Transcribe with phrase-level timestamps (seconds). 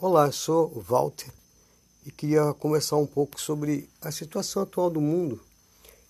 [0.00, 1.28] Olá, sou o Walter
[2.06, 5.40] e queria conversar um pouco sobre a situação atual do mundo.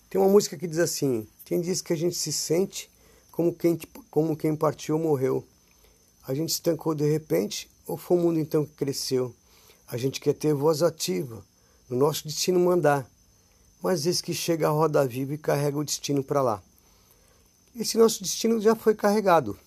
[0.07, 2.87] Tem uma música que diz assim: tem dias que a gente se sente
[3.31, 3.79] como quem,
[4.11, 5.43] como quem partiu ou morreu.
[6.27, 9.33] A gente estancou de repente ou foi o mundo então que cresceu?
[9.87, 11.43] A gente quer ter voz ativa,
[11.89, 13.09] no nosso destino mandar,
[13.81, 16.61] mas eis que chega a roda viva e carrega o destino para lá.
[17.75, 19.57] Esse nosso destino já foi carregado.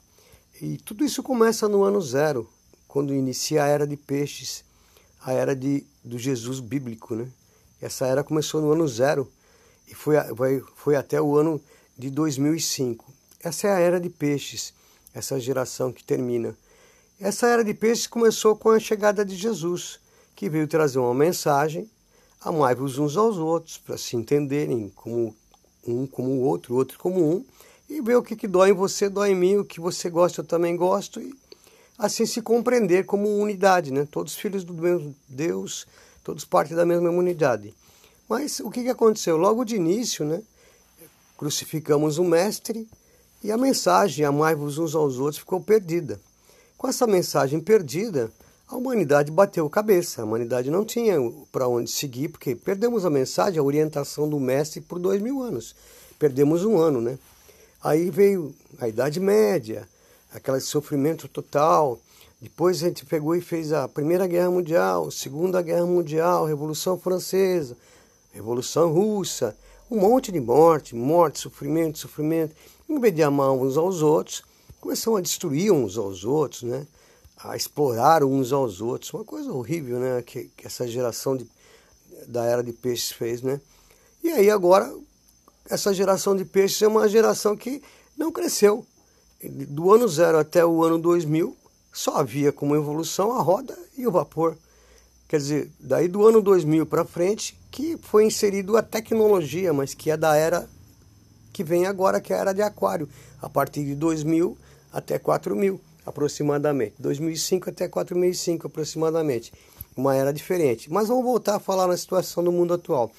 [0.60, 2.48] E tudo isso começa no ano zero,
[2.92, 4.62] quando inicia a era de peixes,
[5.24, 7.14] a era de, do Jesus bíblico.
[7.14, 7.26] Né?
[7.80, 9.32] Essa era começou no ano zero
[9.88, 11.58] e foi, foi, foi até o ano
[11.96, 13.10] de 2005.
[13.42, 14.74] Essa é a era de peixes,
[15.14, 16.54] essa geração que termina.
[17.18, 19.98] Essa era de peixes começou com a chegada de Jesus,
[20.36, 21.90] que veio trazer uma mensagem:
[22.42, 25.34] amai-vos uns aos outros, para se entenderem como
[25.86, 27.44] um como o outro, o outro como um,
[27.88, 30.42] e ver o que, que dói em você, dói em mim, o que você gosta,
[30.42, 31.34] eu também gosto, e
[31.98, 34.06] assim se compreender como unidade, né?
[34.10, 35.86] Todos filhos do mesmo Deus,
[36.24, 37.74] todos parte da mesma unidade.
[38.28, 39.36] Mas o que, que aconteceu?
[39.36, 40.42] Logo de início, né?
[41.36, 42.88] Crucificamos o Mestre
[43.42, 46.20] e a mensagem, amai-vos uns aos outros, ficou perdida.
[46.78, 48.30] Com essa mensagem perdida,
[48.68, 50.22] a humanidade bateu cabeça.
[50.22, 51.16] A humanidade não tinha
[51.52, 55.76] para onde seguir, porque perdemos a mensagem, a orientação do Mestre por dois mil anos.
[56.18, 57.18] Perdemos um ano, né?
[57.82, 59.88] Aí veio a Idade Média,
[60.34, 61.98] aquele sofrimento total.
[62.40, 67.76] Depois a gente pegou e fez a Primeira Guerra Mundial, Segunda Guerra Mundial, Revolução Francesa,
[68.32, 69.56] Revolução Russa,
[69.90, 72.54] um monte de morte, morte, sofrimento, sofrimento.
[72.88, 74.42] Em vez de amar uns aos outros,
[74.80, 76.86] começam a destruir uns aos outros, né?
[77.38, 79.12] a explorar uns aos outros.
[79.12, 80.22] Uma coisa horrível né?
[80.22, 81.46] que, que essa geração de,
[82.26, 83.42] da era de peixes fez.
[83.42, 83.60] Né?
[84.22, 84.92] E aí agora,
[85.68, 87.82] essa geração de peixes é uma geração que
[88.16, 88.84] não cresceu
[89.48, 91.56] do ano zero até o ano 2000,
[91.92, 94.56] só havia como evolução a roda e o vapor.
[95.28, 100.10] Quer dizer, daí do ano 2000 para frente, que foi inserido a tecnologia, mas que
[100.10, 100.68] é da era
[101.52, 103.08] que vem agora, que é a era de aquário,
[103.40, 104.56] a partir de 2000
[104.92, 109.52] até 4000 aproximadamente, 2005 até 4005 aproximadamente,
[109.96, 110.90] uma era diferente.
[110.90, 113.10] Mas vamos voltar a falar na situação do mundo atual,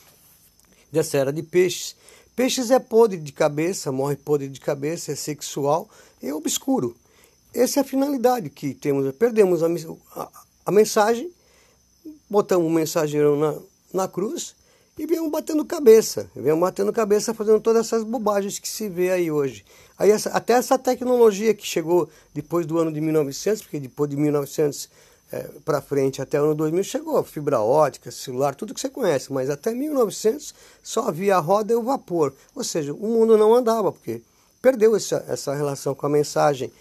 [0.92, 1.96] dessa era de peixes.
[2.36, 5.88] Peixes é podre de cabeça, morre podre de cabeça, é sexual,
[6.22, 6.96] é obscuro.
[7.54, 9.14] Essa é a finalidade que temos.
[9.16, 9.68] Perdemos a,
[10.16, 10.30] a,
[10.66, 11.32] a mensagem,
[12.28, 13.56] botamos o mensageiro na,
[13.94, 14.56] na cruz
[14.98, 16.28] e viemos batendo cabeça.
[16.36, 19.64] Viemos batendo cabeça fazendo todas essas bobagens que se vê aí hoje.
[19.96, 24.18] Aí essa, até essa tecnologia que chegou depois do ano de 1900, porque depois de
[24.18, 24.90] 1900
[25.34, 29.34] é, para frente até o ano 2000 chegou fibra ótica, celular, tudo que você conhece,
[29.34, 32.32] mas até 1900 só havia a roda e o vapor.
[32.54, 34.22] Ou seja, o mundo não andava, porque
[34.62, 36.72] perdeu essa, essa relação com a mensagem,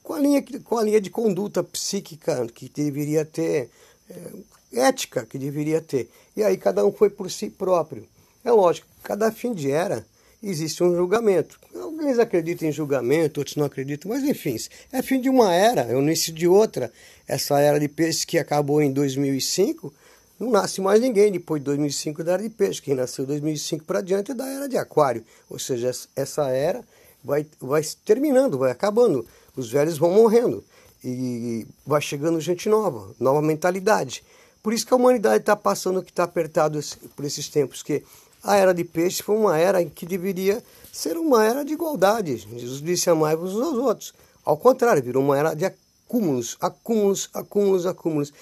[0.00, 3.68] com a linha, com a linha de conduta psíquica que deveria ter,
[4.08, 4.30] é,
[4.74, 6.08] ética que deveria ter.
[6.36, 8.06] E aí cada um foi por si próprio.
[8.44, 10.06] É lógico, cada fim de era
[10.40, 11.58] existe um julgamento.
[12.02, 14.56] Alguns acreditam em julgamento, outros não acreditam, mas enfim,
[14.90, 16.92] é fim de uma era, é o início de outra.
[17.28, 19.94] Essa era de peixe que acabou em 2005,
[20.40, 22.82] não nasce mais ninguém depois de 2005 da era de peixe.
[22.82, 25.24] Quem nasceu 2005 para diante é da era de aquário.
[25.48, 26.84] Ou seja, essa era
[27.22, 29.24] vai, vai terminando, vai acabando.
[29.56, 30.64] Os velhos vão morrendo
[31.04, 34.24] e vai chegando gente nova, nova mentalidade.
[34.60, 36.80] Por isso que a humanidade está passando que está apertado
[37.14, 38.02] por esses tempos, que
[38.42, 42.36] a era de peixe foi uma era que deveria ser uma era de igualdade.
[42.36, 44.14] Jesus disse amai-vos uns aos outros.
[44.44, 48.32] Ao contrário, virou uma era de acúmulos, acúmulos, acúmulos, acúmulos.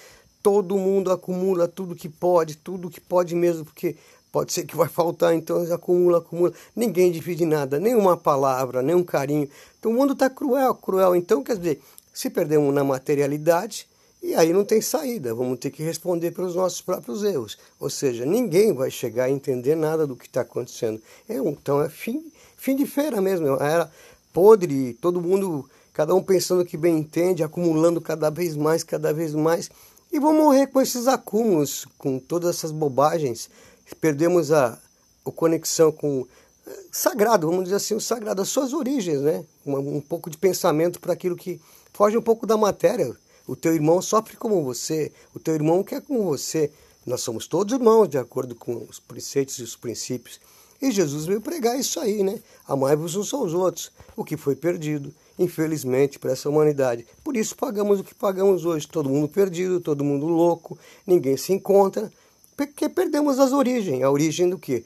[0.41, 3.95] Todo mundo acumula tudo que pode, tudo que pode mesmo, porque
[4.31, 6.53] Pode ser que vai faltar, então acumula, acumula.
[6.73, 9.49] Ninguém divide nada, nem uma palavra, nem um carinho.
[9.77, 11.15] Então o mundo está cruel, cruel.
[11.15, 11.81] Então, quer dizer,
[12.13, 13.85] se perdemos na materialidade,
[14.21, 17.57] e aí não tem saída, vamos ter que responder pelos nossos próprios erros.
[17.79, 21.01] Ou seja, ninguém vai chegar a entender nada do que está acontecendo.
[21.27, 23.91] É, então é fim, fim de feira mesmo, era
[24.31, 29.33] podre, todo mundo, cada um pensando que bem entende, acumulando cada vez mais, cada vez
[29.33, 29.69] mais.
[30.11, 33.49] E vão morrer com esses acúmulos, com todas essas bobagens
[33.95, 34.77] perdemos a,
[35.25, 36.25] a conexão com
[36.65, 39.43] eh, sagrado, vamos dizer assim, o sagrado, as suas origens, né?
[39.65, 41.59] Um, um pouco de pensamento para aquilo que
[41.93, 43.15] foge um pouco da matéria.
[43.47, 46.71] O teu irmão sofre como você, o teu irmão quer como você.
[47.05, 50.39] Nós somos todos irmãos, de acordo com os preceitos e os princípios.
[50.81, 52.39] E Jesus veio pregar isso aí, né?
[52.67, 57.05] Amai-vos uns aos outros, o que foi perdido, infelizmente, para essa humanidade.
[57.23, 58.87] Por isso pagamos o que pagamos hoje.
[58.87, 62.11] Todo mundo perdido, todo mundo louco, ninguém se encontra,
[62.57, 64.01] porque perdemos as origens.
[64.03, 64.83] A origem do quê?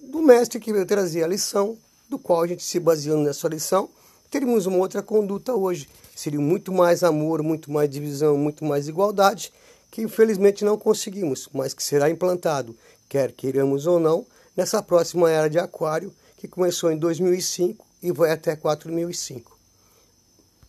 [0.00, 1.76] Do mestre que veio trazer a lição,
[2.08, 3.88] do qual a gente se baseando nessa lição,
[4.32, 5.86] teríamos uma outra conduta hoje.
[6.16, 9.52] Seria muito mais amor, muito mais divisão, muito mais igualdade,
[9.90, 12.74] que infelizmente não conseguimos, mas que será implantado,
[13.10, 14.24] quer queiramos ou não,
[14.56, 19.51] nessa próxima era de Aquário, que começou em 2005 e vai até 4005.